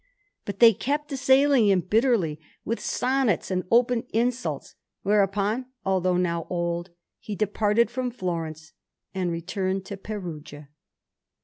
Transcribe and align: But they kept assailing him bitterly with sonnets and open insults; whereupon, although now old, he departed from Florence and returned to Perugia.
But 0.45 0.57
they 0.57 0.73
kept 0.73 1.11
assailing 1.11 1.67
him 1.67 1.81
bitterly 1.81 2.39
with 2.65 2.79
sonnets 2.79 3.51
and 3.51 3.65
open 3.69 4.03
insults; 4.11 4.73
whereupon, 5.03 5.67
although 5.85 6.17
now 6.17 6.47
old, 6.49 6.89
he 7.19 7.35
departed 7.35 7.91
from 7.91 8.09
Florence 8.09 8.73
and 9.13 9.31
returned 9.31 9.85
to 9.85 9.97
Perugia. 9.97 10.69